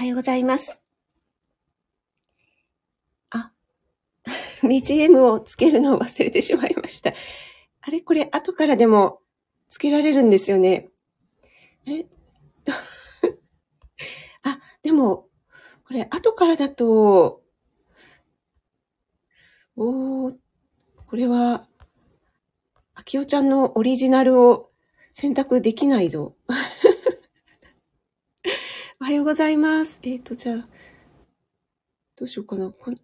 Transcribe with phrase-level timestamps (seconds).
[0.00, 0.82] はようございます。
[3.28, 3.52] あ、
[4.64, 7.12] BGM をつけるのを忘れてしまいました。
[7.82, 8.00] あれ？
[8.00, 9.20] これ後からでも
[9.68, 10.88] つけられるんですよね。
[11.86, 12.06] あれ？
[14.42, 15.28] あ、でも、
[15.86, 17.42] これ後からだと、
[19.76, 20.36] おー、
[21.08, 21.68] これは、
[22.94, 24.70] あきおちゃんのオリジナルを
[25.12, 26.34] 選択できないぞ。
[29.10, 29.98] おはようございます。
[30.04, 30.68] えっ、ー、と、じゃあ、
[32.14, 32.70] どうしようかな。
[32.70, 32.96] こん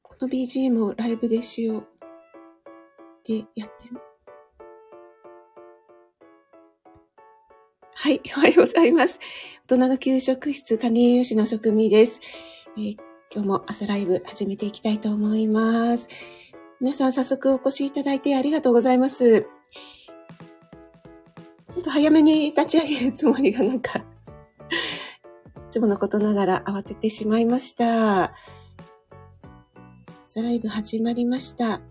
[0.00, 1.86] この BGM をライブでしよう。
[3.22, 3.98] で、やってみ。
[7.92, 9.20] はい、おはようございます。
[9.68, 12.18] 大人の給食室管理栄養士の職味です、
[12.78, 12.96] えー、
[13.30, 16.08] 今日も朝ライブ始めていきたいと思います。
[16.80, 19.57] 皆さん早速お越しいただいてありがとうございます。
[21.78, 24.02] ちょっと早めに立ち上げるつもりがなんかい
[25.70, 28.34] つものことながら慌ててしまいました。
[30.24, 31.78] 朝ライブ始まりました。
[31.78, 31.84] と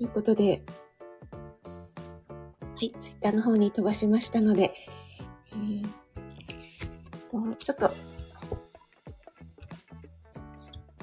[0.00, 0.64] いうことで、
[1.30, 1.36] は
[2.80, 4.74] い、ツイッターの方に飛ばしましたので、
[5.52, 5.86] えー、
[7.58, 7.94] ちょっと、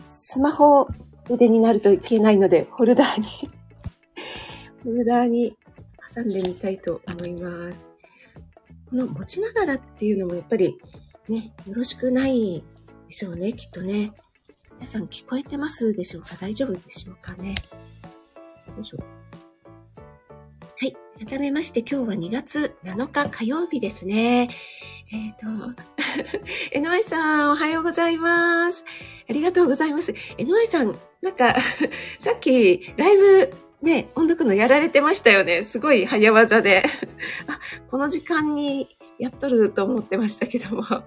[0.05, 0.85] スマホ
[1.29, 3.49] 腕になるといけないので、ホルダーに
[4.83, 5.55] ホルダーに
[6.19, 7.87] 挟んでみたいと思います。
[8.89, 10.77] この持ちながらっていうのもやっぱり
[11.27, 12.63] ね、よろしくない
[13.07, 14.11] でしょうね、きっとね。
[14.79, 16.35] 皆さん聞こえてますでしょうか？
[16.39, 17.55] 大丈夫でしょうかね？
[18.67, 18.97] よいしょ。
[18.97, 20.95] はい。
[21.25, 24.49] 改めまして今日は2月7日火曜日ですね。
[25.11, 25.45] えっ、ー、と、
[26.77, 28.83] NY さんおはようございます。
[29.29, 30.11] ありがとうございます。
[30.37, 31.55] NY さん、なんか、
[32.21, 35.63] さっきライブね、音読のやられてましたよね。
[35.63, 36.83] すごい早技で。
[37.47, 40.83] あ、この時間にやっとると思ってましたけども。
[40.89, 41.03] あ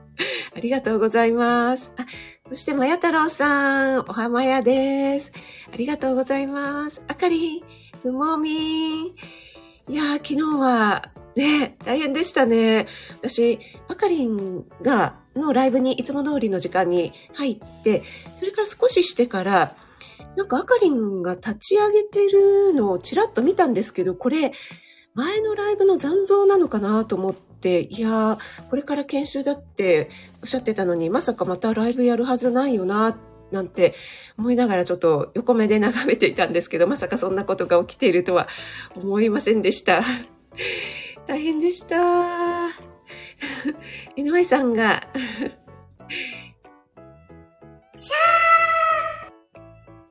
[0.60, 1.92] りがとうございます。
[1.96, 2.06] あ、
[2.48, 5.32] そして、まや太郎さん、おはまやです。
[5.72, 7.02] ありがとうございます。
[7.08, 7.62] あかりん、
[8.02, 9.14] ふもみんい
[9.88, 12.86] やー、昨日は、ね、大変でしたね。
[13.20, 18.02] 私、あかりんが、のライブにいつも通りの時間に入って、
[18.34, 19.76] それから少ししてから、
[20.36, 24.52] なんかあかりんが立ち上げてるのをちらっと見たんですけど、これ、
[25.14, 28.38] 前のライブの残像なのかなと思って、いやー、
[28.70, 30.10] これから研修だって
[30.42, 33.18] おっしゃってたのに、まさかまたライブやるはずないよな、
[33.50, 33.94] なんて
[34.38, 38.48] 思いながらちょっと横目で眺めていたんですけど、まさかそんなことが起きているとは
[38.96, 40.02] 思いませんでした。
[41.28, 42.68] 大変でした。
[44.16, 45.06] 井上さんが
[47.96, 48.51] シャー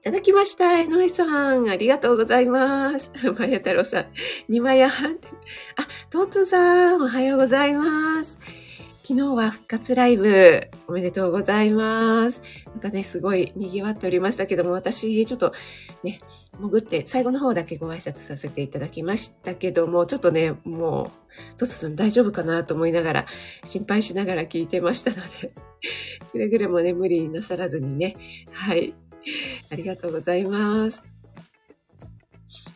[0.01, 0.79] いただきました。
[0.79, 1.69] 江上さん。
[1.69, 3.11] ありがとうございます。
[3.37, 4.05] まや太郎さん。
[4.49, 5.11] にまやはん。
[5.11, 7.01] あ、とうとうさん。
[7.03, 8.39] おはようございます。
[9.03, 12.41] 昨日は復活ライブおめでとうございます。
[12.65, 15.53] なんかね、すごい賑わっておりましたけども、私、ちょっと
[16.01, 16.21] ね、
[16.59, 21.11] 潜って最後の方だけご挨拶させていただきましたけども、ちょっとね、も
[21.55, 23.25] う、トトさん大丈夫かなと思いながら、
[23.65, 25.53] 心配しながら聞いてましたので、
[26.31, 28.17] くれぐれもね、無理なさらずにね、
[28.51, 28.95] はい、
[29.69, 31.01] ありがとうございます。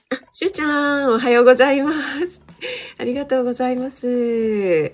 [0.10, 2.42] あ、しゅうちゃん、おはようございます。
[2.98, 4.88] ありがとうございます。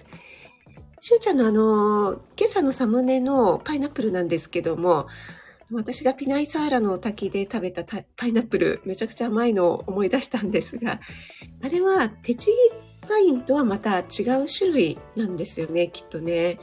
[1.04, 5.08] しゅうちゃんのあの、今朝のサムネのパイナップルなんですけども、
[5.72, 11.00] 私がピナイサーラの滝で食べたパイナップル、めちゃくちゃ甘いのを思い出したんですが、
[11.62, 12.58] あれは手ちぎり
[13.08, 14.04] パインとはまた違
[14.44, 16.60] う種類なんですよね、きっとね。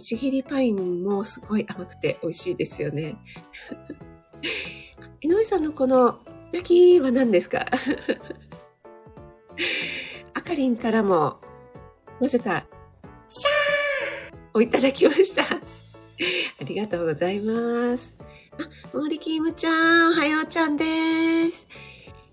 [0.00, 3.16] ちぎりパインもすごい甘くて美味しいですよね。
[5.20, 6.20] 井上さんのこの
[6.52, 6.64] 焼
[6.96, 7.66] きは何ですか？
[10.34, 11.40] あかりんからも、
[12.20, 12.66] なぜか、
[13.28, 15.42] シャーをいただきました。
[15.44, 18.16] ありがとうございます。
[18.58, 19.70] あ、森キムちゃ
[20.08, 20.84] ん、おはようちゃんで
[21.50, 21.68] す。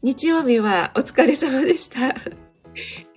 [0.01, 2.00] 日曜日はお疲れ様でした。
[2.07, 2.13] なん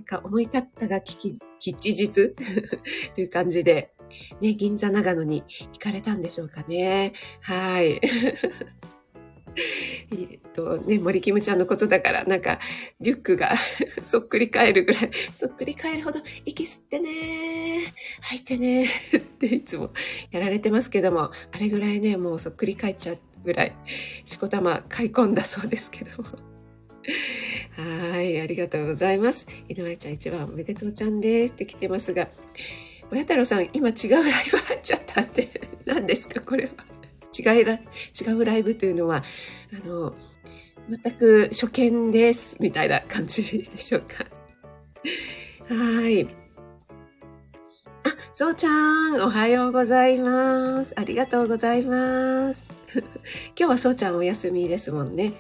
[0.05, 2.35] か思い立ったが吉日？
[3.15, 3.93] という感じで、
[4.41, 7.13] ね、銀座長野に行かれたんでしょうかね。
[7.41, 8.01] はい。
[10.13, 12.59] えっとね、森キムちゃんのことだから、なんか、
[13.01, 13.55] リュックが
[14.07, 17.09] そっくり返るぐらい、そっくり返るほど、息吸ってね
[18.21, 19.93] 吐いてねっていつも
[20.31, 23.73] やられてますけども、あれぐらいね、もうそっくり返っちゃうぐらい、
[24.25, 26.29] しこたま買い込んだそうですけども。
[27.77, 29.47] はい、ありがとうございます。
[29.69, 32.29] 井上ちゃん一番おめでとうちゃんですって来てますが、
[33.13, 35.51] 親太郎さん、今違うライブ入っちゃったって、
[35.85, 36.71] 何ですか、これは。
[37.37, 39.25] 違いら、違うライブというのは、
[39.73, 40.15] あの、
[40.89, 44.25] 全く初見です、みたいな感じでしょうか。
[45.75, 46.25] はい。
[46.25, 50.95] あ、そうちゃん、おはようございます。
[50.97, 52.65] ありがとうございます。
[52.95, 53.03] 今
[53.57, 55.33] 日はそうちゃんお休みですもんね。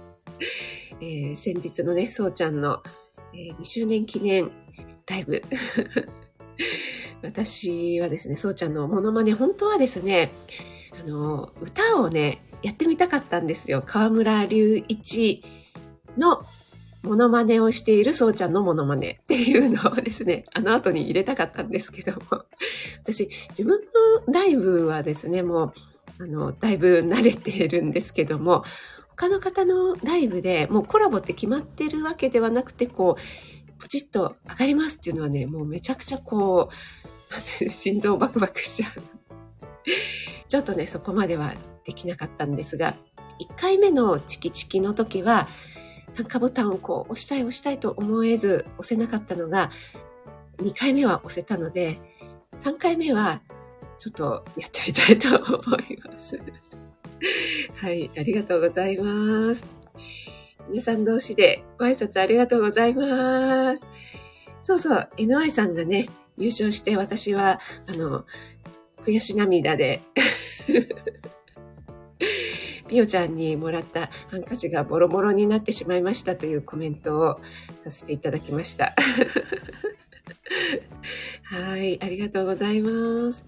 [1.02, 2.82] えー、先日のね、そうちゃんの、
[3.34, 4.50] えー、2周年記念
[5.06, 5.42] ライブ。
[7.22, 10.32] 私はですね、そうちゃんのモノマネ、本当はですね、
[11.02, 13.82] あの、歌をね、やってみたかったんですよ。
[13.84, 15.42] 河村隆一
[16.18, 16.44] の
[17.02, 22.44] モノマネをしているそうちゃんのモノマネ っていうのをですね、あの後に入れたかったんですけども、
[23.02, 23.80] 私、自分
[24.26, 25.72] のライブはですね、も
[26.18, 28.64] う、あの、だいぶ慣れているんですけども、
[29.08, 33.20] 他の方のライブでもうコラボって決まってるわけではなくて、こう、
[33.80, 36.70] ポチッと上がりますっていうのはね、もうめちゃくちゃこ
[37.60, 39.02] う、 心臓バクバクしちゃう。
[40.48, 41.54] ちょっとね、そこまでは
[41.84, 42.96] できなかったんですが、
[43.40, 45.48] 1回目のチキチキの時は、
[46.14, 49.70] 参加ボタンをこう押したい押したいと思えず押せなかったのが、
[50.58, 51.98] 2回目は押せたので、
[52.60, 53.40] 3回目は
[53.98, 56.38] ちょっとやってみたいと思います。
[57.76, 59.64] はい、ありがとうございます。
[60.68, 63.86] 皆さん同士でご挨拶ありがとうございます。
[64.60, 68.24] そうそう、NY さんがね、優勝して私は、あの、
[69.04, 70.02] 悔し涙で
[72.88, 77.40] ピオちゃんにもらったハンカチがボロボロになってしまいましたというコメントを
[77.82, 78.94] させていただきました。
[81.44, 83.44] はい、ありがとうございます。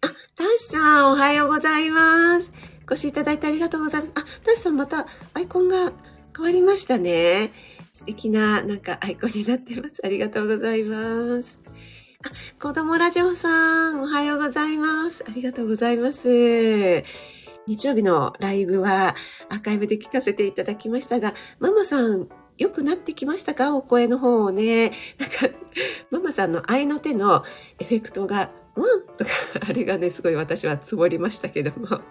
[0.00, 2.52] あ、タシさん、おはようございます。
[2.92, 4.12] お越しいただいてありがとうございます。
[4.16, 5.94] あ、タシさん、またアイコンが
[6.36, 7.50] 変わりましたね。
[7.94, 10.02] 素敵な、なんかアイコンになってます。
[10.04, 11.58] ありがとうございます。
[12.22, 12.28] あ、
[12.60, 15.24] 子供ラジオさん、おはようございます。
[15.26, 17.02] ありがとうございます。
[17.66, 19.16] 日曜日のライブは
[19.48, 22.28] アーカイブで聞かせていただきましたが、ママさん、
[22.58, 23.74] 良くなってきましたか？
[23.74, 24.92] お声の方をね。
[25.16, 25.48] なんか、
[26.10, 27.42] ママさんの愛の手の
[27.78, 29.30] エフェクトが、ワンとか、
[29.66, 32.02] あれがね、すごい私はつぼりましたけども。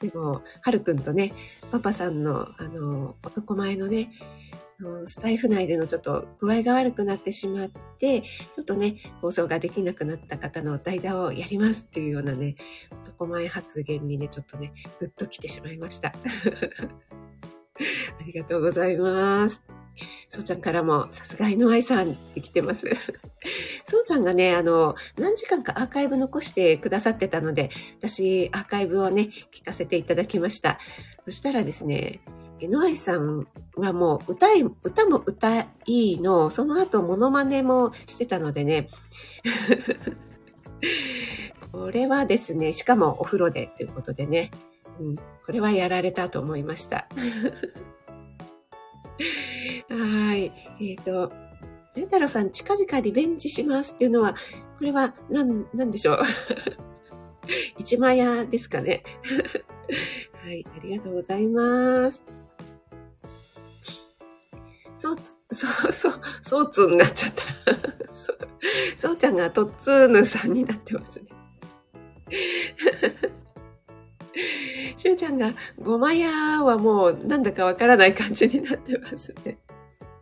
[0.00, 1.32] でも、はるくんとね、
[1.70, 4.10] パパさんの、あの、男前のね、
[5.04, 12.56] スタイフ内でのちょっと具合が悪くなってしまって、ちょっとね、放送ができなくなった方の代打をやりますっていうようなね、
[13.04, 16.08] 男前発言にね、ちょっとね、ぐっと来てしまいました。
[18.20, 19.62] ありがとうございます。
[20.28, 22.86] そうちゃんからも、さすが井上さんって来てます。
[23.86, 30.78] そうちゃんがね、あの、何時間かアーカイブ残してくださってたので、私、アーカイブをね、聞かせていただきました。
[31.24, 32.20] そしたらですね、
[32.60, 33.46] NY さん
[33.76, 38.88] はもう歌い、歌も歌いいの、その後モノマネもしてたのでね。
[41.72, 44.50] これはですね、しかもお風呂でということでね。
[44.98, 47.08] うん、これはやられたと思いました。
[49.88, 50.52] はい。
[50.80, 51.32] えっ、ー、と、
[51.94, 54.34] レ太郎さん、近々リベンジしますっていうのは、
[54.78, 56.18] これは何、何でしょう？
[57.78, 59.02] 一枚屋ですかね。
[60.44, 62.22] はい、ありがとうございます。
[64.96, 65.16] そう、
[65.52, 67.74] そう、そう、そうつになっちゃった。
[68.14, 68.38] そう、
[68.96, 71.30] そうちゃんがとっつーぬさんになってますね。
[74.96, 79.58] しゅうちゃんがごまやはもうなんだかわからない感じになってますね。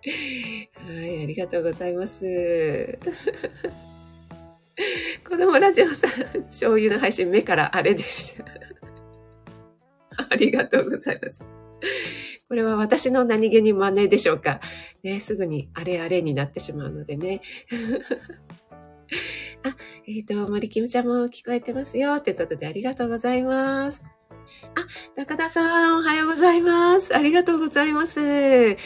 [0.06, 2.24] はい、ありがとうございます。
[5.28, 6.10] 子供ラジオさん、
[6.44, 8.44] 醤油の配信目からあれでした。
[10.30, 11.42] ありがとうございます。
[12.48, 14.60] これは私の何気に真似でしょうか。
[15.02, 17.40] ね、すぐにあれあれになってしまうのでね。
[19.64, 19.74] あ、
[20.06, 22.20] えっ、ー、と、森キムちゃんも聞こえてますよ。
[22.20, 24.02] ということでありがとうございます。
[24.74, 27.16] あ、高田さん、おはようございます。
[27.16, 28.20] ありがとうございます。
[28.72, 28.76] あ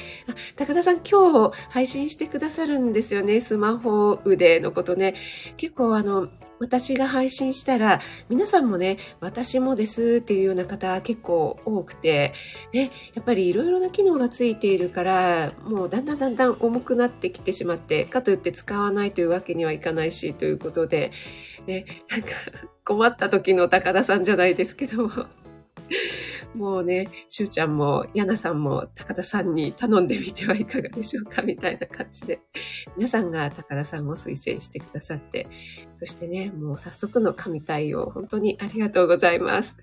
[0.55, 3.41] 高田さん、今日配信してくださるんですよね。
[3.41, 5.15] スマホ腕のことね。
[5.57, 6.29] 結構あの、
[6.61, 12.33] 私が配信したら、皆さんもね、私もですっていうような方結構多くて、
[12.73, 21.13] ね、やっぱりいろいろな機能がついているから、もうだんだんだんだん重くなってきてしまって、かといって使わないというわけにはいかないし、ということで、
[21.67, 22.29] ね、なんか
[22.85, 25.11] 困った時の高田さんじゃないですけども、
[26.55, 32.41] もうね、しゅうちゃんも、やなさんも、高田さんに頼んでみてはいかがでしょうかみたいな感じで、
[32.97, 35.47] 皆さんが高田さんを推薦してくださって、
[35.97, 39.77] そしてね、もう早速の神対応、本当にありがとうございます。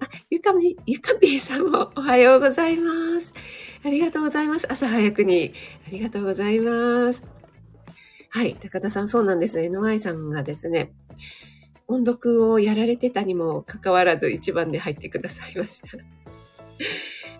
[0.00, 3.32] あ、ゆかみ、ゆかぴーさんもおはようございます。
[3.84, 4.70] ありがとうございます。
[4.70, 5.52] 朝早くに。
[5.86, 7.22] ありがとうございます。
[8.30, 9.68] はい、高田さん、そうなんですね。
[9.68, 10.92] NY さんがですね、
[11.88, 15.88] 音読をやられてたにもかかわらず一番で入ってくださいました。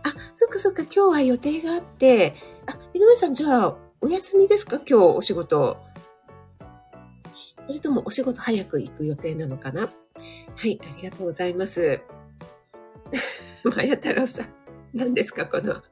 [0.05, 2.35] あ、そっかそっか、今日は予定があって、
[2.67, 4.77] あ、井上さん、じゃあ、お休みですか？
[4.77, 5.79] 今日お仕事。
[7.67, 9.93] それともお仕事早く行く予定なのかな？
[10.55, 12.01] はい、ありがとうございます。
[13.65, 14.49] まや太郎さん、
[14.95, 15.47] 何ですか？
[15.47, 15.83] この。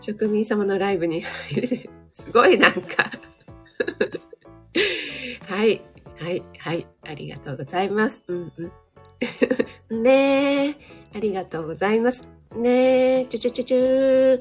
[0.00, 1.22] 職人様のライブに
[2.12, 3.10] すごいなんか。
[5.46, 5.80] はい、
[6.24, 8.22] はい、はい、ありがとうございます。
[8.28, 8.52] うん
[9.90, 10.00] うん。
[10.02, 10.76] ねえ、
[11.14, 12.26] ありがとうございます。
[12.56, 14.40] ねえ、ちゅちゅちゅちゅ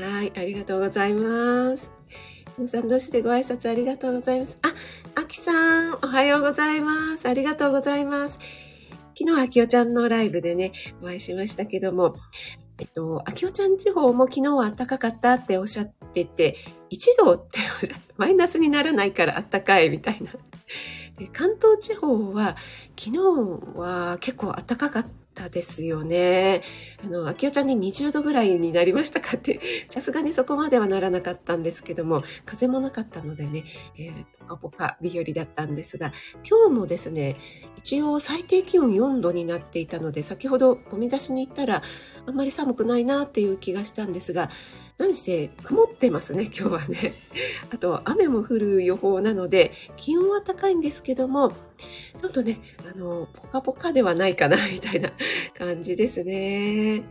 [0.00, 1.90] はい、ありがとうございます。
[2.56, 4.56] 皆さん同士でご挨拶ありがとうございます？
[4.62, 4.72] あ、
[5.16, 7.28] あきさん、おはようございます。
[7.28, 8.38] ありがとうございます。
[9.18, 10.70] 昨日、あきおちゃんのライブでね、
[11.02, 12.14] お会いしましたけども、
[12.78, 16.56] えっと、あきおちゃん地方も昨日は暖かかったっておっしゃってて、
[16.90, 17.58] 1度って
[18.16, 20.32] マイナスにならないから暖かいみたいな。
[21.32, 22.56] 関東地方は
[22.98, 26.62] 昨日は結構暖かかったですよね。
[27.04, 33.64] あの、秋代ちゃんに20度ぐらいになりましたかって、 さすがにそこまではならなかったんですけども、風もなかったのでね、
[33.98, 36.12] えー、ポカポカ日和だったんですが、
[36.48, 37.36] 今日もですね、
[37.76, 41.82] 一応最低気温4度になっていたので、先ほどゴミ出しに行ったら、
[42.26, 44.50] あんまり寒くないなっていう気がしたんですが、
[45.00, 47.14] 何せ曇ってますね、 今日はね。
[47.70, 51.52] あと、雨も降る予報なので、気温は高いんですけども、
[52.20, 55.10] ちょっとね、あの、ポカポカではないかな、 みたいな
[55.56, 57.02] 感じですね。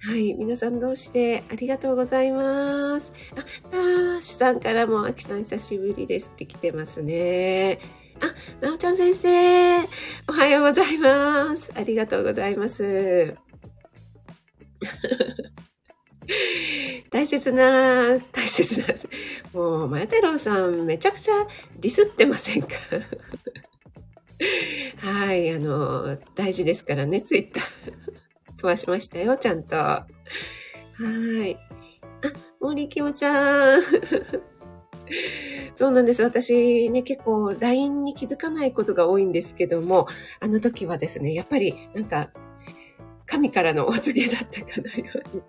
[0.00, 0.34] はい。
[0.34, 3.12] 皆さん同士でありがとうございます。
[3.36, 7.78] あ、ターシさんからも、あきさん久しぶりですって来てますね。
[8.20, 9.78] あ、なおちゃん先生、
[10.28, 11.72] おはようございます。
[11.76, 13.36] ありがとうございます。
[17.10, 18.86] 大切な、大切な、
[19.52, 21.34] もう、まや太郎さん、めちゃくちゃ
[21.78, 22.68] ディスってませんか？
[24.98, 27.64] はい、あの、大事ですからね、ツイッター。
[28.56, 29.76] 飛ばしましたよ、ちゃんと。
[29.76, 30.06] は
[31.44, 31.56] い。
[31.56, 31.58] あ、
[32.60, 33.82] 森きもちゃん。
[35.74, 36.22] そうなんです。
[36.22, 40.08] 私ね、結構 LINE に気づかないことが多いんですけども、
[40.40, 42.30] あの時はですね、やっぱりなんか、
[43.26, 45.42] 神からのお告げだったかのように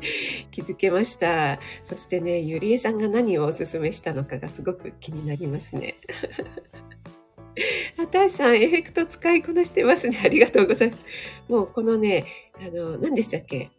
[0.50, 1.58] 気づけました。
[1.84, 5.96] そしてね、ゆりえさんが何をおすすめしたのかがすごく気になりますね。
[7.98, 10.20] あたしさん、エフェクト使いこなしてますね。
[10.24, 11.04] ありがとうございます。
[11.48, 12.26] もうこのね、
[12.58, 13.70] あの、何でしたっけ？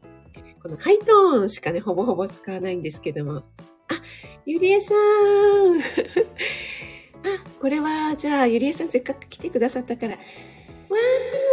[0.61, 3.37] このハイトーンしかね、ほぼほぼ使わないんですけども。
[3.37, 3.43] あ、
[4.45, 5.83] ゆりえさん あ、
[7.59, 11.50] これは、じゃあ、ゆりえさんせっかく来てくださったから、わー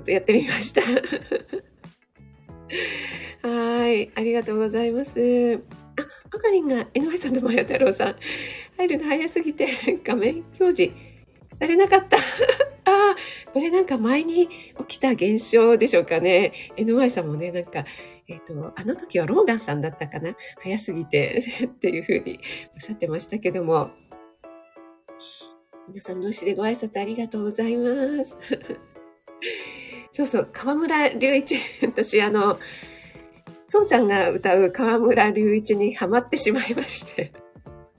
[0.00, 0.80] ょっとやってみました。
[3.48, 4.10] はい。
[4.14, 5.60] ありがとうございます。
[5.96, 8.16] あ、あかりんが井上さんとまや太郎さん。
[8.76, 9.68] 入るの早すぎて
[10.02, 10.94] 画面表示
[11.58, 12.16] されなかった。
[12.90, 13.16] ああ、
[13.52, 16.52] これなんか前に起きた現象でしょうかね。
[16.76, 17.84] NY さんもね、なんか、
[18.26, 22.40] えっ、ー、と、あの時はローガンさんだったかな早すぎて っていうふうに
[22.74, 23.90] おっしゃってましたけども。
[25.88, 28.36] 皆さん同士でご挨拶ありがとうございます。
[30.20, 32.58] そうそう、河村隆一、 私あの、
[33.64, 37.32] そうちゃんが歌う河村隆一にハマってしまいまして。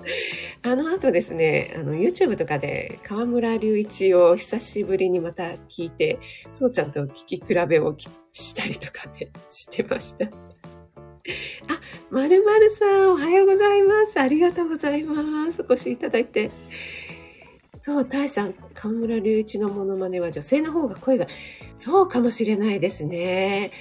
[0.62, 6.20] あの後ですね、あの、YouTube とかで河村隆一を久しぶりにまた聞いて、
[6.54, 7.96] そうちゃんと聞き比べを
[8.32, 10.26] したりとかね、 してました。
[10.26, 10.30] あ、
[12.12, 14.20] まるまるさん、おはようございます。
[14.20, 15.64] ありがとうございます。
[15.68, 16.52] お越しいただいて。
[17.82, 21.26] そう、大さん、河村隆一のモノマネは女性の方が声が、
[21.78, 23.72] そうかもしれないですね。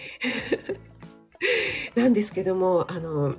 [1.95, 3.35] なんですけども、あの、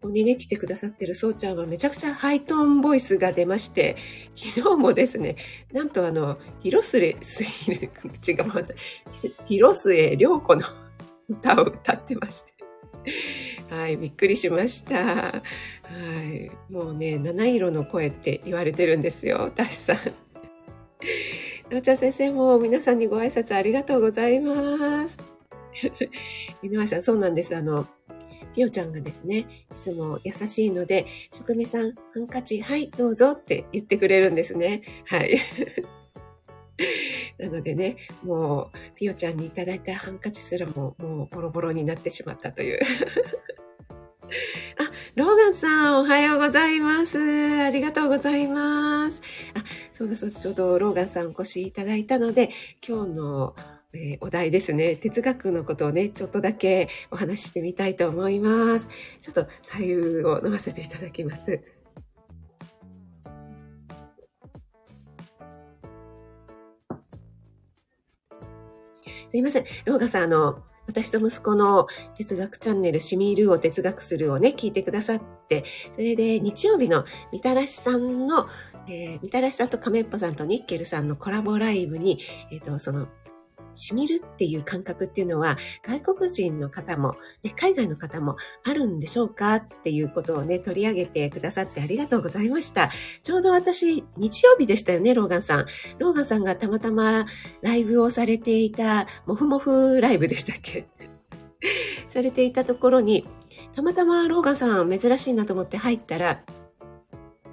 [0.00, 3.96] ここにね、来てくださってるそうちゃんはめちゃくちゃハイトーンボイスが出まして、
[4.34, 5.36] 昨日もですね、
[5.72, 7.46] なんとあの、広末、すい、
[7.88, 8.74] 口が回った、
[9.46, 10.62] 広末涼子の
[11.28, 12.57] 歌を歌ってまして。
[13.70, 15.04] はい、びっくりしました。
[15.04, 15.42] は
[16.22, 19.96] い、もうね、七色の声って言われてるんですよ、たしさん。
[21.70, 25.18] なおちゃん先生も皆さんにご挨拶ありがとうございます。
[26.62, 27.54] 井上さん、そうなんです。
[27.54, 27.86] あの、
[28.54, 29.44] ひよちゃんがですね、い
[29.80, 34.82] つも優しいので、職味さん、ハンカチ、はい、どうぞって言ってくれるんですね。
[35.06, 35.38] はい。
[37.38, 42.80] なのでね、もう、ティオちゃんにいただいたハンカチすらも、もうボロボロになってしまったという。
[44.78, 47.18] あ、ローガンさん、おはようございます。
[47.18, 49.22] ありがとうございます。
[49.54, 52.50] あ、そうだそうだ、ちょうどローガンさんお越しいただいたので、
[52.86, 53.56] 今日の、
[53.94, 54.96] ええー、お題ですね。
[54.96, 58.88] 哲学のことをね、ちょっとだけお話ししてみたいと思います。
[59.22, 59.94] ちょっと左右
[60.24, 61.60] を飲ませていただきます。
[69.30, 69.64] すいません。
[69.84, 78.48] ローガさん、あの、私と息子の哲学チャンネル、シミールを哲学するをね、聞いてくださって、それで日曜日のみたらしさんの、
[78.88, 82.20] えー、みたらしさんと亀っぽさんとニッケルさんのコラボライブに、
[82.50, 83.08] えっ、ー、と、その、
[83.78, 85.56] しみるっていう感覚っていうのは、
[85.86, 92.90] 外国人の方も、ね、海外の方もあるんでしょうかっていうことをね、取り上げてくださってありがとうございました。
[93.22, 95.66] ちょうど私、日曜日でしたよね、ローガンさん。
[95.98, 97.26] ローガンさんがたまたま
[97.62, 100.86] ライブをされていた、もふもふライブでしたっけ？
[102.10, 103.26] されていたところに、
[103.74, 106.42] たまたまローガンさん珍しいなと思って入ったら、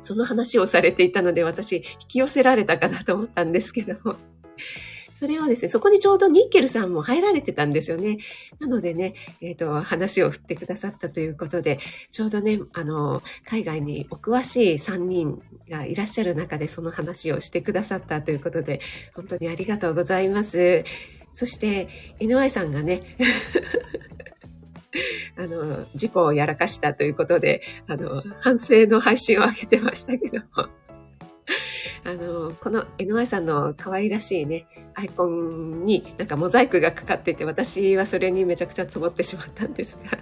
[0.01, 4.17] その話をされていたので私引き寄せられたかなと思ったんですけども。
[5.17, 8.17] それをですね、そこにちょうどニッケルさんも入られてたんですよね。
[8.59, 11.79] なのでね、えっ、ー、と、話を振ってくださったということで、
[12.11, 18.81] ちょうどね、あの、海外にお詳しい3人がいらっしゃる中でその話をしてくださったということで、
[19.13, 20.83] 本当にありがとうございます。
[21.33, 21.87] そして、
[22.19, 23.15] NY さんがね、
[25.37, 30.67] あの、事故をやらかしたということで、あの、反省の配信を上げてましたけども、
[32.03, 40.17] あの、この NY さんの可愛らしいね、アイコンになんかモザイクがかかってて、私はそれにめちゃくちゃ積もってしまったんですが。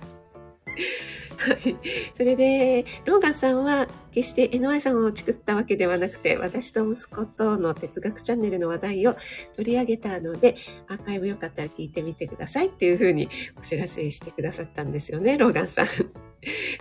[1.44, 1.76] はい。
[2.16, 9.18] それで、ローガンさんは決して NY さんを作ったわけではなくて、私と息子との哲学チャンネルの話題を
[9.56, 10.56] 取り上げたので、
[10.88, 15.88] アーカイブよかったら聞いてみてくださいっていうふうにお知らせしてくださったんですよね、ローガンさん。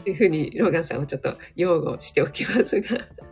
[0.05, 3.32] というふうに、ローガンさんをちょっと擁護しておきますが。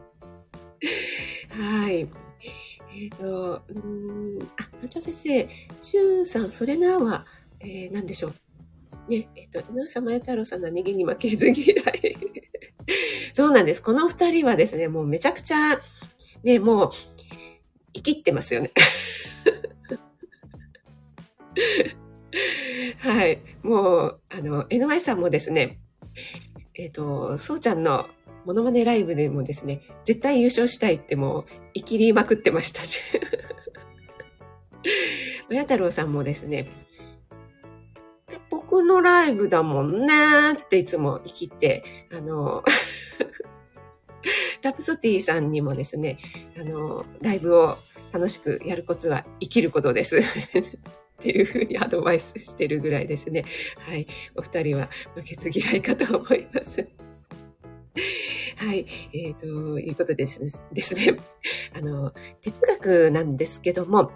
[1.50, 2.08] はい。
[2.92, 5.48] えっ、ー、と、うん、あ、抹茶先生、
[5.80, 7.26] しゅうさん、それなは、
[7.60, 8.34] えー、何でしょう。
[9.10, 12.16] ね、えっ、ー、と、井上様太郎さんの逃げに負けず嫌い。
[13.34, 13.82] そうなんです。
[13.82, 15.80] この二人はですね、もうめちゃくちゃ、
[16.42, 16.90] ね、もう、
[17.92, 18.72] 生きってますよね。
[22.98, 23.40] はい。
[23.62, 25.80] もう、あの、NY さんもですね、
[26.74, 28.08] えっ、ー、と、そうちゃんの
[28.50, 32.98] モノマネライブでもですね、絶対優勝したいってもう、生きりまくってましたし。
[35.48, 36.68] 親太郎さんもですね、
[38.50, 42.64] 僕のライブだもんねっていつも生きて、あの、
[44.62, 46.18] ラプソティさんにもですね、
[46.58, 47.78] あの、ライブを
[48.12, 50.18] 楽しくやるコツは生きることです。
[51.20, 53.44] っていうふうにアドバイスしてるぐらいですね。
[53.78, 54.08] はい。
[54.34, 56.88] お二人は負けず嫌いかと思います。
[58.60, 58.86] はい。
[59.14, 60.38] えー、ということです、
[60.70, 61.16] ですね。
[61.74, 64.12] あの、哲学なんですけども、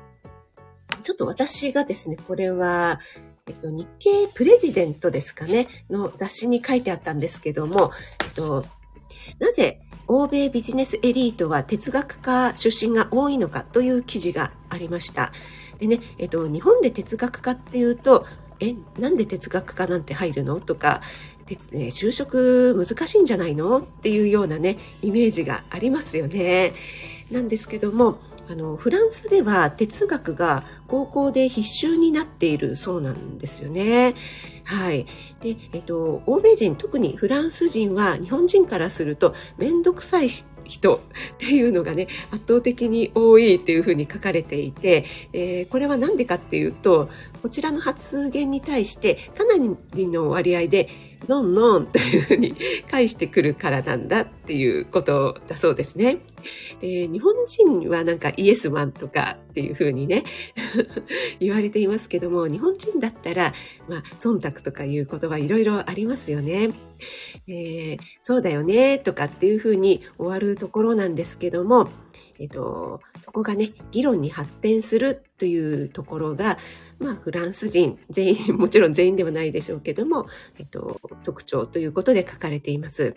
[1.02, 3.00] ちょっと私がですね、これは、
[3.46, 8.66] えっと、日経プレジデントですかね、の雑誌に書いてあったんですけども、えっと、
[9.38, 15.32] なぜ欧米ビジネスエリートは哲学家出身が多いのかという記事がありました。
[15.78, 18.26] でね、えっと、日本で哲学家っていうと、
[18.60, 20.60] え、なんで哲学家なんて入るの？
[20.60, 21.00] とか、
[21.72, 23.78] ね、就職難しいんじゃないの？
[23.78, 26.72] っていうようなね、イメージがありますよね。
[27.30, 34.14] なんですけども、あの、フランスでは哲学が高校で必修になっているそうなんですよね。
[34.64, 35.06] はい。
[35.40, 40.28] で、えっと、欧米人、特にフランス人は日本人からするとめんどくさい
[40.64, 41.00] 人っ
[41.38, 47.10] ていうのがね、圧倒的に多いっていうふうに書かれていて、えー、これは何でかっていうと、
[47.42, 49.54] こちらの発言に対してかな
[49.94, 50.88] りの割合で
[51.28, 52.56] ノンノンというふうに
[52.90, 56.18] 返してくるからなんだっていうことだそうですね。
[56.80, 60.24] で日本人はなんかイエスマンとかっていうふうにね
[61.40, 63.54] 言われていますけども日本人だったら、
[63.88, 66.72] まあ、忖度とかいう言葉いろいろありますよね。
[67.46, 71.88] えー、そうだよねとかっていうふうに終わるところなんですけども、
[72.38, 76.58] えっと、そこがね議論に発展するというところが
[77.04, 80.26] まあ、フランス人全員、 もちろん全員ではないでしょうけども、
[80.58, 83.14] えっと、特徴ということで書かれています。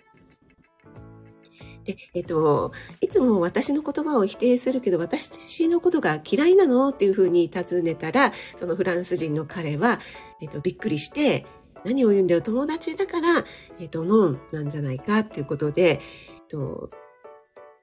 [1.84, 10.00] で、えっと、いつも私の言葉を否定するけど、私のことが嫌いなのっていうふうに尋ねたら、そのフランス人の彼は、
[10.42, 11.46] えっと、びっくりして、
[11.86, 13.46] 何を言うんだよ、友達だから、
[13.80, 16.90] えっと、ノンなんじゃないかっていうことで、えっと、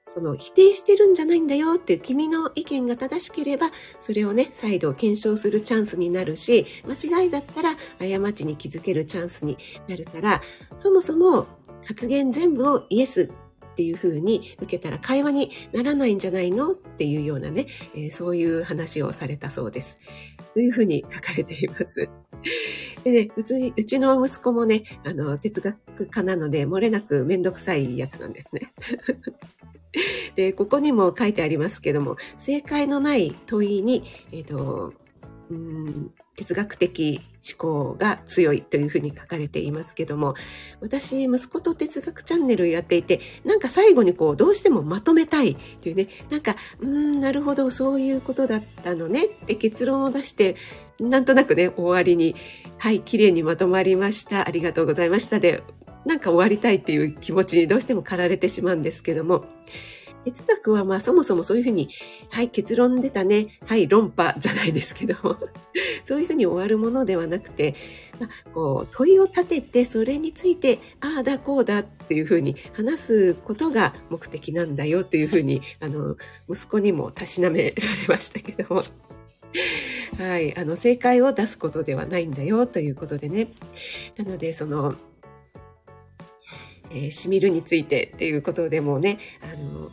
[0.06, 10.42] その否定してるんじゃないんだよって君の意見が正しければ、それをね、再度検証するチャンスになるし、間違いだったら過ちに気づけるチャンスになるから、
[10.78, 11.46] そもそも
[11.84, 20.00] 発言全部をイエスっていうふうに受けたら会話にならないんじゃないのっていうようなね、えー、そういう話をされたそうです。
[20.54, 22.08] というふうに書かれています。
[23.04, 28.72] でね、うち、うちの息子もね、あの、哲学家なので、漏れなくめんどくさいやつなんですね。
[30.34, 34.92] で、ここにも書いてありますけども、正解のない問いに、えっ、ー、と、
[35.50, 40.34] うん哲学的思考が強いというふうに書かれていますけども、
[40.80, 50.56] 私、息子と哲学チャンネルやっていて、なんか最後にこう、どうしてもまとめたいっていうね、なんか、うん、なるほど、そういうことだったのねって結論を出して、
[51.00, 52.34] なんとなくね、終わりに、
[52.78, 54.46] はい、綺麗にまとまりました。
[54.46, 55.62] ありがとうございましたで、
[56.06, 59.44] なんか終わりたいっていう気持ちにどうしても駆られてしまうんですけども、
[60.24, 61.88] 哲学はまあそもそもそういうふうに、
[62.30, 65.36] はい、結論出たね、はい、論破じゃないですけども、
[66.04, 67.74] そういうふうに終わるものではなくて、
[68.18, 76.16] まあ、こう問いを立てて、それについて、ああだこうだっていうふうに話すことが目的なんだよというふうに、あの、
[76.48, 78.82] 息子にもたしなめられましたけども、
[80.18, 83.48] はい、あの、正解を出すことではないんだよということでね。
[84.16, 84.96] なので、その、
[86.90, 89.90] えー、しみるについてっていうことでもね、あの、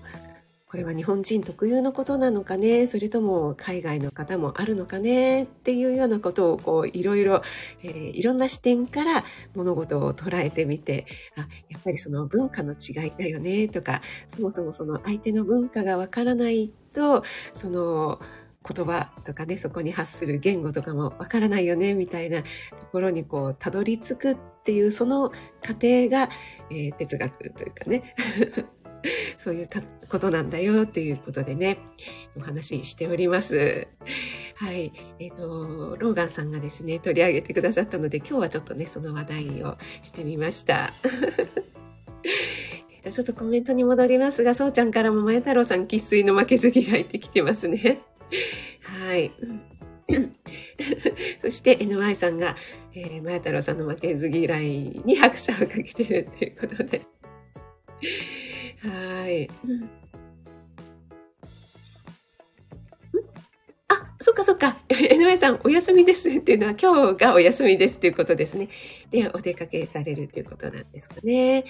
[0.74, 7.44] これは日本人特有のことなのかねそれとも海外の方もあるのかねっていうようなことをこういろいろ、
[7.84, 11.06] えー、いろんな視点から物事を捉えてみて
[11.38, 14.02] あやっぱりその文化の違いだよねとか
[14.36, 18.20] そもそもその相手の文化がわからないとその
[18.68, 22.48] 言葉とかねそこに発する言語とかもわからないよねみたいなと
[22.92, 25.30] ころにこうたどり着くっていうその
[25.62, 26.30] 過程が、
[26.72, 28.16] えー、哲学というかね
[29.38, 29.70] そういう
[30.10, 31.80] ことなんだよっていうことでね、
[32.38, 33.88] お話ししております。
[34.56, 34.94] はい。
[35.20, 40.94] えっ、ー、と、ローガンさんがですね、取り上げてくださったので、今日はちょっとね、その話題をしてみました。
[43.12, 48.00] ちょっとコメントに戻りますが、そうちゃんからも前太郎さん、生粋の負けず嫌いって来てますね。
[48.82, 49.34] はい。
[51.42, 52.56] そして NY さんが、
[52.96, 57.02] えー、前太郎さんの負けず嫌いに拍手をかけてるっていうことで。
[58.82, 59.50] はい。
[63.88, 64.78] あ、そっかそっか。
[64.90, 68.70] NY さん、お休みですっていうのは今日がお休みですっていうことですね。
[69.10, 71.66] で、お出かけされるということなんですかね。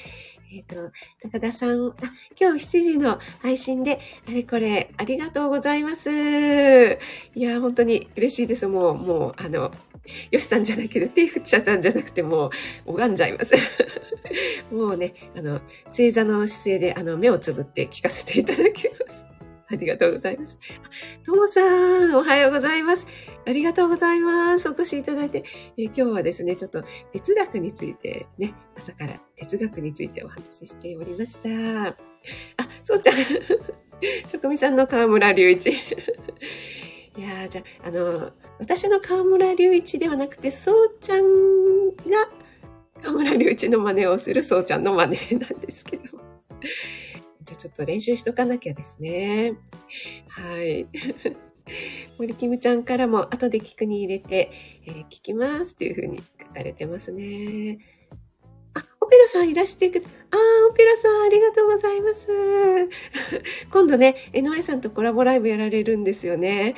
[0.52, 1.94] えっ、ー、と、高田さん、あ、
[2.38, 6.10] 今日7時の配信で、あれこれ、ありがとうございます。
[6.12, 8.68] いや、本当に嬉しいです。
[8.68, 9.72] もう、もう、あの、
[10.32, 12.48] よしさんじゃないけど、手振っちゃったんじゃなくて、も
[12.86, 13.56] う、拝んじゃいます。
[14.72, 15.62] もうね、あの、
[15.92, 19.26] 正座の姿勢で、あの、目をつぶって聞かせていただきます。
[19.70, 20.60] ありがとうございます。
[21.26, 23.08] ともさん、おはようございます。
[23.46, 24.70] ありがとうございます。
[24.70, 25.44] お越しいただいて、
[25.78, 31.88] え今日はですね、ちょっと哲学についてね、朝から哲学についてお話ししておりました。
[31.88, 31.96] あ、
[32.84, 33.16] そうちゃん。
[34.32, 35.74] 職味さんの河村隆一。
[37.16, 42.30] いやじゃあ、あの、私の河村隆一ではなくて、そうちゃんが
[43.02, 46.04] 河村隆一の真似をするそうちゃんの真似なんですけど。
[47.44, 49.54] じゃあちょっと練習しとかなきゃですね。
[50.28, 50.88] はい。
[52.18, 54.52] 森キムちゃんからも後で聞くに入れて、
[54.86, 57.80] えー、聞きますっていうふうに書かれてますね。
[59.14, 60.00] ペラさんいらしてく、
[60.32, 62.28] あー、オペラさんありがとうございます。
[63.72, 66.74] 今度ね、NY さんとコラボライブやられるんですよね。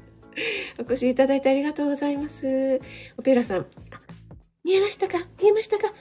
[0.78, 2.78] お越しいただいてありがとうございます。
[3.16, 3.66] オペラさん、
[4.64, 5.26] 見えましたか？
[5.40, 5.86] 見えましたか？
[5.86, 5.96] よか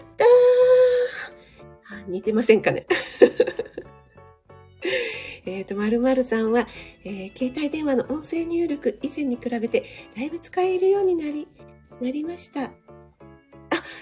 [0.00, 0.24] った
[1.96, 2.86] あ似てませんかね？
[5.46, 6.68] えっと、まるまるさんは、
[7.04, 9.84] えー、携帯電話の音声入力以前に比べて
[10.16, 11.48] だいぶ使えるようになり、
[12.00, 12.70] なりました。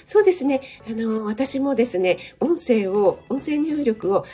[0.05, 0.61] そうですね。
[0.89, 4.25] あの、私もですね、音声を、音声入力を、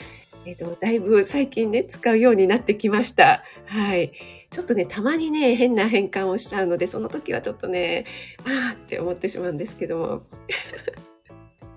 [0.45, 3.43] えっ、ー、と、だいぶ最近ね、使うようになってきました。
[3.67, 4.13] はい。
[4.51, 8.07] ちょっとね、たまにね、変な変換をしちゃうので、その時はちょっとね、
[8.45, 10.23] ああって思ってしまうんですけども。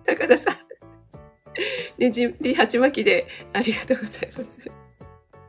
[0.05, 0.55] 高田さん。
[1.97, 4.71] ねじり鉢巻きでありがとうございます。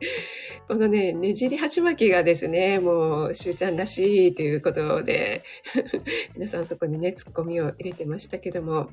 [0.67, 5.43] このね、ねじり鉢巻きがですね、もう、しゅうちゃんらしいということで、
[6.35, 8.89] 皆さんそこにね、ツッコミを入れてましたけども、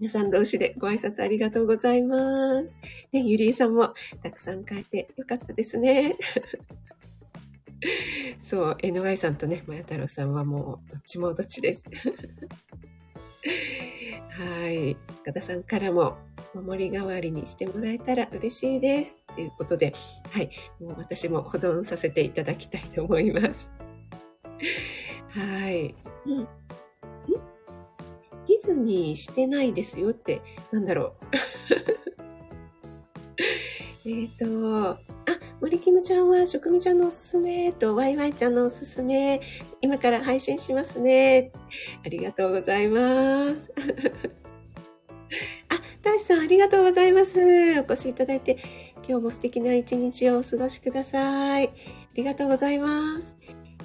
[0.00, 2.76] 皆さん同士でご挨拶ありがとうございます。
[3.12, 6.16] ね、ゆりえさんもたくさん書いてよかったですね。
[8.42, 11.84] そう、NY さんとね、まや太郎さんはもう、どっちもどっちです。
[14.30, 14.96] はい。
[15.22, 16.16] 岡田さんからも、
[16.54, 19.16] 守り代わりにしてもらえたら嬉しいです。
[19.34, 19.92] ということで、
[20.30, 20.50] はい。
[20.80, 23.68] もう私も保存させていただきたいと思います。
[25.30, 25.94] はい。
[26.26, 26.48] うん。
[28.46, 31.26] リずにしてないですよって、なんだろう。
[34.08, 35.00] えっと、あ、
[35.60, 39.40] 森キムちゃんは、食味ちゃんのおすすめと、ワイワイちゃんのおすすめ、
[39.80, 41.50] 今から配信しますね。
[42.04, 43.72] ありがとうございます。
[46.04, 47.40] 大志さんありがとうございます。
[47.80, 48.58] お越しいただいて、
[49.08, 51.68] 今日も素敵な一日をお過ごしください。
[51.68, 51.70] あ
[52.14, 53.36] りがとうございます。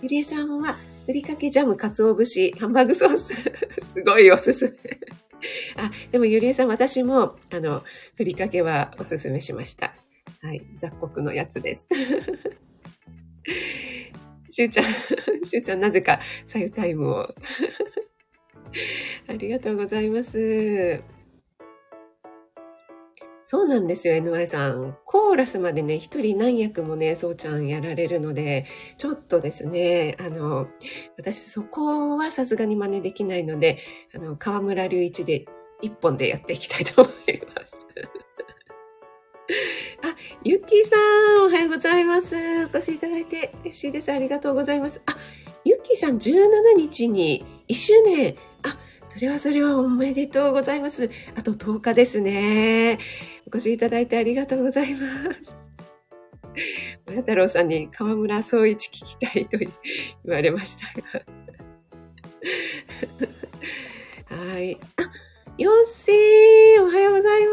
[0.01, 3.34] ゆりえさんは、ふりかけジャム、かつお節、ハンバーグソース。
[3.82, 4.71] すごいおすすめ。
[5.77, 9.95] あ、でもゆりえさん、私も、あの、ふりかけはおすすめしました。
[10.41, 11.88] はい、雑穀のやつです。
[14.51, 14.86] しゅうちゃん、
[15.45, 17.34] しゅうちゃん、なぜか、さゆタイムを。
[19.27, 21.01] ありがとうございます。
[23.51, 24.95] そうなんですよ、NY さん。
[25.05, 28.67] コーラスまでね、一人何役もね、そうちゃんやられるので、
[28.99, 30.67] ちょっとですね、あの、
[31.17, 33.79] 私そこはさすがに真似できないので、
[34.13, 35.45] あの、河村隆一で
[35.81, 37.88] 一本でやっていきたいと思います。
[40.05, 40.95] あ、ゆっきーさ
[41.41, 42.35] ん、おはようございます。
[42.65, 44.12] お越しいただいて嬉しいです。
[44.12, 45.01] ありがとうございます。
[45.07, 45.17] あ、
[45.65, 48.35] ゆっきーさん17日に1周年。
[48.62, 51.09] あ、それはそれはおめでとうございます。
[51.35, 52.99] あと10日ですね。
[53.51, 55.57] お越しいただいてありがとうございます。
[57.07, 59.71] 親太郎さんに河村総一聞きたいと言
[60.25, 61.25] われましたが。
[64.38, 64.77] はい。
[64.97, 65.03] あ、
[65.57, 67.51] よっせーおはようございま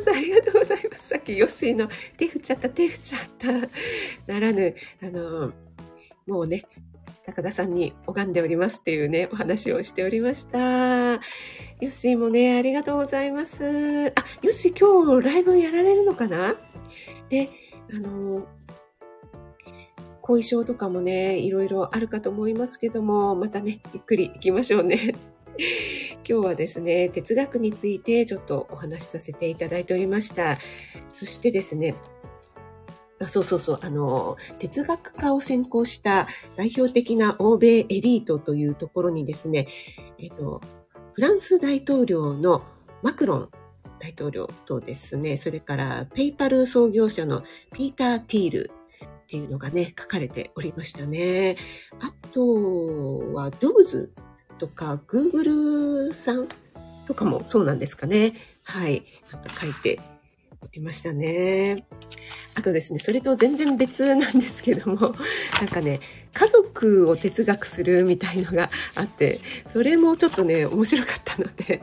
[0.00, 5.52] すありがとうございますさっきよっせーの手振っちゃった手振っちゃったならぬ、あの、
[6.26, 6.64] もうね、
[7.24, 10.58] 高田さんに拝んでおりますっていうね、お話をしておりました。
[10.58, 11.18] ヨ
[11.80, 13.62] ッシーもね、ありがとうございます。
[13.62, 13.68] あ、
[14.42, 16.56] ヨッシー今日ライブやられるのかな？
[17.28, 17.50] で、
[17.92, 18.46] あの、
[20.20, 25.14] 後遺症とかもね、いろいろあるかと思いますけども、またね、ゆっくり行きましょうね。
[26.28, 30.58] 今日はですね、哲学についてちょっとお話しさせていただいておりました。
[31.12, 31.94] そしてですね、
[33.28, 39.68] そうそうそう、あの、哲学科を専攻した代表的な欧米エリートというところにですね、
[40.18, 40.60] えっと、
[41.14, 42.62] フランス大統領の
[43.02, 43.50] マクロン
[43.98, 48.70] 大統領とですね、それからペイパル創業者のピーター・ティール
[49.04, 51.56] っていうのがね、書かれておりましたね。
[52.00, 54.12] あとは、ドブズ
[54.58, 56.48] とか、Google さん
[57.06, 58.34] とかもそうなんですかね。
[58.64, 59.04] はい。
[59.30, 60.00] なんか書いて
[60.74, 61.84] いましたね。
[62.54, 65.14] あとですね、それと全然別なんですけども、
[65.60, 66.00] なんかね、
[66.32, 69.40] 家族を哲学するみたいのがあって、
[69.72, 71.82] それもちょっとね、面白かったので、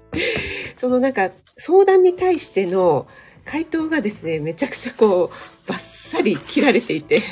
[0.76, 3.06] そのなんか相談に対しての
[3.44, 7.22] 回答がですね、めちゃくちゃこう、バッサリ切られていて、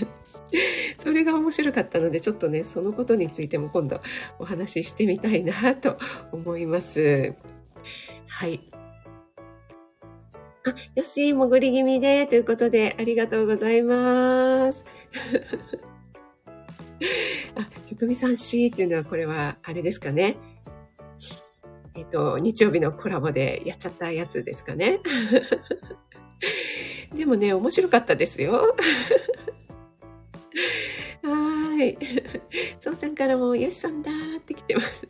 [0.99, 4.01] それが面白かったので、ちょっとね、そのことについても今度
[4.39, 5.99] お話ししてみたいなと
[6.33, 7.35] 思います。
[8.27, 8.61] はい。
[10.67, 14.85] あ、よし、潜り気味で、ということで、ありがとうございます。
[17.55, 20.37] あ、職味さん C っていうのは、これは、あれですかね。
[21.95, 25.01] えっ、と、日曜日のコラボでやっちゃったやつですかね。
[27.17, 28.75] でもね、面白かったですよ。
[31.23, 31.97] はい。
[32.81, 35.07] そうさんからも、よしさんだーって来てます。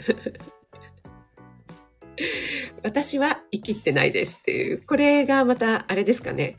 [2.82, 6.56] 私は生きってないですっていう、これがまたあれですかね。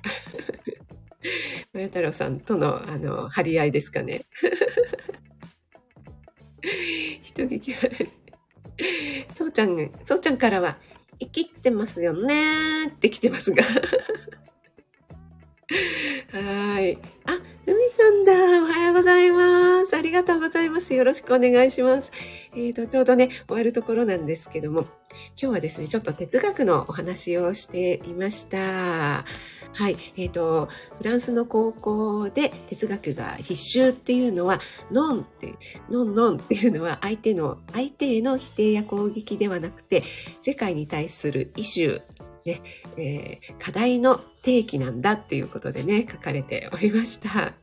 [1.74, 4.26] まや太郎さんとの、あの、張り合いですかね。
[7.24, 8.10] 人聞き悪い。
[9.36, 10.78] そうちゃん、そうちゃんからは、
[11.20, 13.64] 生きってますよねって来てますが。
[13.64, 13.70] は
[16.82, 16.98] い。
[17.26, 17.32] あ、
[17.66, 18.32] ふみさんだ。
[18.64, 19.57] おはようございます。
[20.18, 20.94] がとうございます。
[20.96, 22.12] よろしくお願いします。
[22.54, 24.88] えっ、ー、と、ちょうどね、終わるところなんですけども、今
[25.36, 28.58] 日はですね、ちょっと哲学のお話をしていました。
[29.74, 29.98] はい。
[30.16, 34.60] えっ、ー、と、フランスの高校で哲学が必修っていうのは、
[34.92, 35.54] ノンって、
[35.92, 40.04] ノンノンっていうのは相手の、相手への否定や攻撃ではなくて、
[40.42, 42.02] 世界に対するイシュー、
[42.46, 42.62] ね、
[42.98, 47.54] えー、課題の定義なんだっていうことでね、書かれておりました。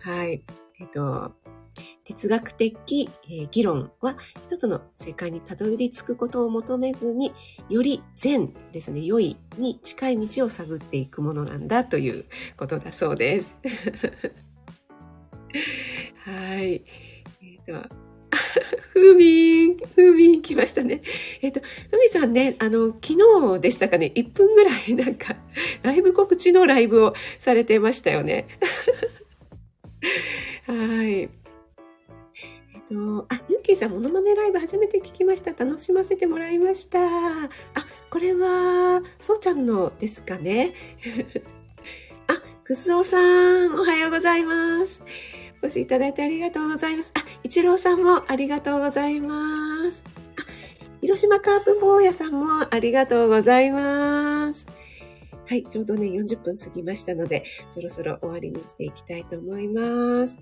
[0.00, 0.42] はい。
[0.78, 1.32] えっ、ー、と、
[2.04, 7.32] 哲学的、え、議論は一つの正解にたどり着くことを求めずに、
[7.68, 13.56] より善ですね、良いに近い道を探っていくものなんだということだそうです。
[16.24, 16.62] はい。
[16.62, 17.88] えっ、ー、と、
[18.92, 21.02] ふみん、ふみん来ましたね。
[21.42, 21.60] えっ、と、
[21.90, 25.36] ふみさんね、あの、昨日でしたかね、1分ぐらいなんか、
[25.82, 28.46] ライブ告知のライブをされてましたよね。
[30.66, 31.20] はい。
[31.22, 31.28] えっ
[32.88, 35.52] と、あ、ゆっきーさん、モノマネライブ初めて聞きました。
[35.52, 37.00] 楽しませてもらいました。
[37.00, 37.48] あ、
[38.10, 40.74] これは、そうちゃんのですかね。
[42.28, 45.02] あ、くすおさん、おはようございます。
[45.62, 47.12] お越しいただいてありがとうございます。
[47.14, 50.04] あ、いちろうさんもありがとうございます。
[50.38, 54.66] あ、広島カープ坊やさんもありがとうございます。
[55.46, 60.38] はい、ちょうどね、40分過ぎましたので、そろそろ終わりにしていきたいと思います。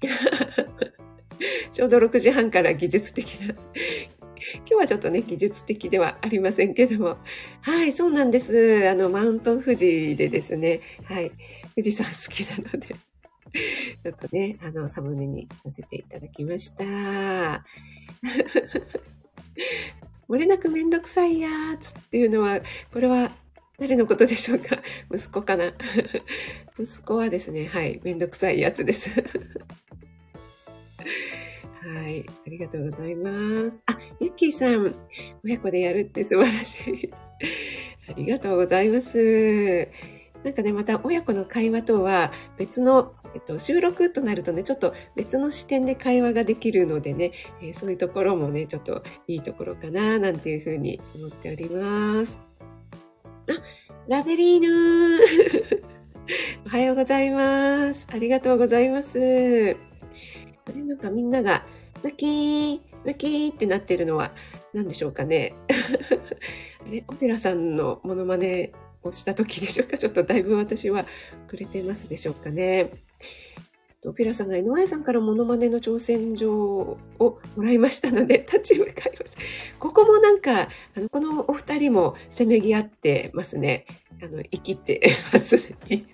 [1.72, 3.54] ちょうど6時半から技術的な
[4.58, 7.18] 今日はちょっとね、技術的ではありませんけども。
[7.62, 8.88] はい、そうなんです。
[8.88, 11.30] あの、マウント富士でですね、はい、
[11.74, 12.88] 富士山好きなので
[14.02, 17.64] ちょっとね、あの、サムネにさせていただきました。
[20.28, 21.48] 漏れなくめんどくさいや
[21.80, 22.60] つっていうのは、
[22.92, 23.30] これは
[23.78, 24.78] 誰のことでしょうか？
[25.12, 25.72] 息子かな？
[26.78, 29.10] 息子はですね、はい、めんどくさいやつです
[31.86, 32.26] はい。
[32.28, 33.82] ありがとうございます。
[33.86, 34.94] あ、ゆきーさん。
[35.44, 37.10] 親子でやるって素晴らしい。
[38.08, 39.88] ありがとうございます。
[40.42, 52.38] なんかね、また親子の会話とは別の、えっと、収録となるとね、ちょっと別の視点で会話ができるのでね、えー、そういうところもね、ちょっといいところかな、なんていうふうに思っております。
[53.46, 53.52] あ、
[54.08, 55.82] ラベリーヌー
[56.64, 58.06] おはようございます。
[58.10, 59.18] ありがとうございます。
[59.18, 61.62] あれなんかみんなが
[62.02, 64.32] 泣きー、泣きーってなってるのは
[64.72, 65.52] 何でしょうかね。
[65.68, 68.72] あれ、オペラさんのモノマネ
[69.02, 69.98] をした時でしょうか？
[69.98, 71.06] ちょっとだいぶ私は
[71.46, 72.90] くれてますでしょうかね。
[74.04, 79.36] オペラさんが NY さんからモノマネの挑戦状をもらいましたので、 立ち向かいます。
[79.78, 83.86] ここもなんか、あの、このお二人もせめぎ合ってますね。
[84.22, 85.00] あの、生きて
[85.32, 85.56] ます
[85.88, 86.04] ね。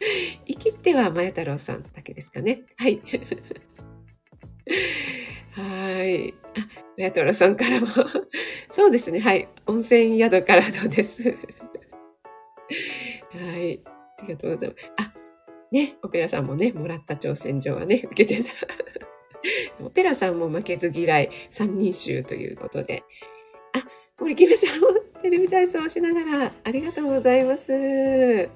[0.46, 2.62] 生きては、まや太郎さんだけですかね。
[2.76, 3.00] はい。
[5.52, 6.32] はい。
[6.32, 6.34] あ、
[6.96, 7.88] メアトロさんからも
[8.70, 9.20] そうですね。
[9.20, 9.48] はい。
[9.66, 11.22] 温泉宿からのです。
[11.22, 11.28] は
[13.58, 13.80] い。
[14.18, 14.92] ありがとうございます。
[14.96, 15.12] あ、
[15.72, 18.50] ね、オペラさんもね、もらった挑戦状はね、受けてた。
[19.84, 23.04] オペラさんも負けず嫌い三人衆ということで。
[23.72, 23.82] あ、
[24.18, 24.88] 森木部ちゃんも
[25.22, 27.72] テレビ体操をしながらありがとうございます。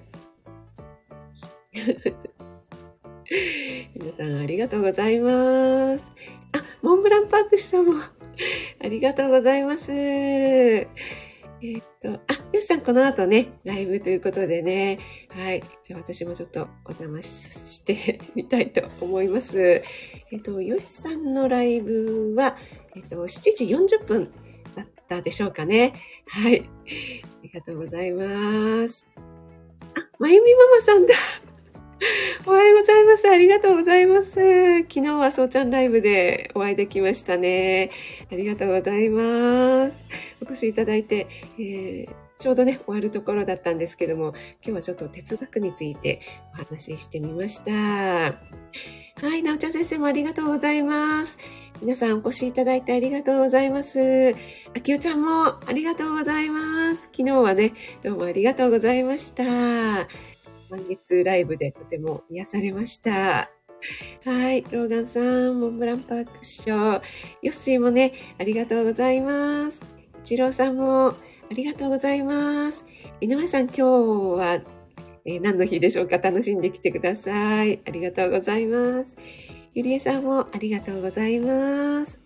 [3.95, 6.05] 皆さんありがとうございます。
[6.53, 9.91] あ、モンブランパークさんもありがとうございます。
[11.63, 14.99] え、っと、あ、よしさんこの後ね、ライブということでね。
[15.31, 15.63] はい。
[15.83, 19.61] じゃあ私もちょっとお邪魔して みたいと思います。
[19.61, 22.57] えっと、よしさんのライブは、
[22.97, 24.31] えっと、7時40分
[24.75, 25.95] だったでしょうかね。
[26.27, 26.61] はい。
[26.61, 26.65] あ
[27.43, 29.07] りがとうございます。
[29.17, 31.15] あ、まゆみママさんだ。
[32.47, 33.29] おはようございます。
[33.29, 34.31] ありがとうございます。
[34.83, 37.91] 昨日はそうちゃんライブでお会いできましたね。
[38.31, 40.05] ありがとうございます。
[40.41, 41.27] お越しいただいて、
[41.59, 46.21] えー、ちょうどね、終わるところだったんですけども、今日はちょっと哲学について
[46.55, 47.73] お話ししてみました。
[47.73, 51.39] はい、なおちゃん先生もありがとうございます。
[51.81, 54.35] 皆さんお越しいただいてありがとうございます。
[54.77, 57.03] あきおちゃんもありがとうございます。
[57.13, 60.34] 昨日はね、どうもありがとうございました。
[60.75, 63.49] 満月ライブでとても癒されました。
[64.25, 64.63] はい。
[64.73, 67.03] ローガンさん、モンブランパークショー。
[67.43, 69.81] ヨッシーもね、ありがとうございます。
[70.21, 71.17] イチローさんも、あ
[71.51, 72.85] りがとうございます。
[73.21, 74.63] 井上さん、今日は、
[75.25, 76.19] えー、何の日でしょうか？
[76.19, 77.81] 楽しんできてください。
[77.87, 79.17] ありがとうございます。
[79.75, 82.25] ゆりえさんもありがとうございます。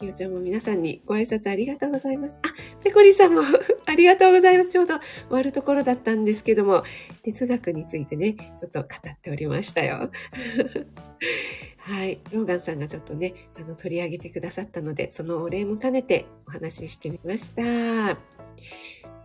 [0.00, 2.38] ひよちゃんも皆さんにご挨拶ありがとうございます。
[2.42, 2.48] あ、
[2.84, 3.42] ペコリさんも
[3.86, 4.70] ありがとうございます。
[4.70, 6.84] ちょうど終わるところだったんですけども、
[7.32, 10.10] 哲学についてね、ちょっと語っておりましたよ。
[11.78, 12.20] はい。
[12.32, 17.62] ローガンさんがちょっとね、あの、取り上げてくださったので、そのお礼も兼ねてお話ししてみました。
[17.62, 18.16] よ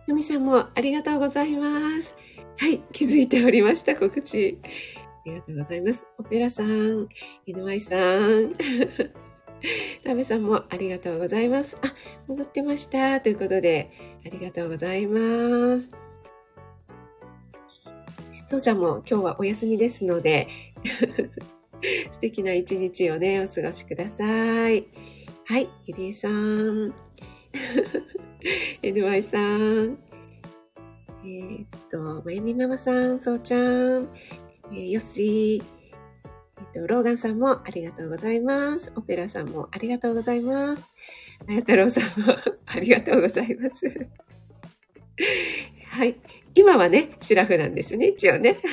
[0.08, 2.14] みさんもありがとうございます。
[2.58, 2.82] はい。
[2.92, 4.58] 気づいておりました、告知。
[4.62, 4.68] あ
[5.26, 6.06] りがとうございます。
[6.18, 7.08] オペラさん、
[7.46, 8.54] 井上さん。
[10.04, 11.76] ラベさんもありがとうございます。
[11.82, 11.94] あ、
[12.28, 13.20] 戻ってました。
[13.20, 13.90] ということで、
[14.24, 16.03] ありがとうございます。
[18.46, 20.48] そうちゃんも今日はお休みですので、
[22.12, 24.86] 素敵な一日をね、お過ごしください。
[25.46, 26.94] はい、ゆりえさん。
[28.82, 29.98] NY さん。
[31.24, 34.08] えー、っと、まゆみママさん、そうちゃん。
[34.72, 35.64] えー、よしー。
[36.74, 38.92] えっと、ローガンさんもありがとうございます。
[38.94, 40.84] オペラさんもありがとうございます。
[41.46, 42.34] あや太郎さんも
[42.66, 44.06] ありがとうございます。
[45.90, 46.16] はい。
[46.54, 48.58] 今はね、シラフなんですね、一応ね。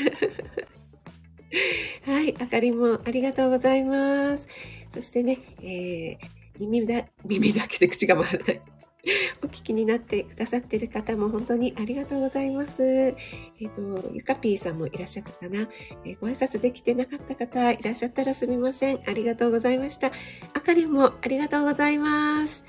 [2.05, 4.47] はい、あかりもありがとうございます。
[4.93, 8.61] そしてね、えー、耳だ、耳だけで口が回らない。
[9.43, 12.83] お聞きになってくださっている方も本当にありがとうございます。
[12.83, 15.67] えっ、ー、と、ゆかぴーさんもいらっしゃったかな、
[16.05, 18.99] えー、ご挨拶できてなかった方いらっしゃったらすみません。
[19.05, 20.11] ありがとうございました。
[20.53, 22.65] あかりもありがとうございます。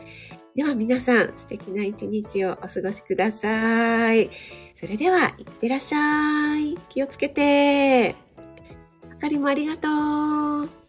[0.55, 4.31] では皆さん素敵な一日をお過ごしください。
[4.83, 6.77] それでは、いってらっしゃい。
[6.89, 8.17] 気をつけて。
[9.13, 9.89] あかりもありがと
[10.63, 10.82] う。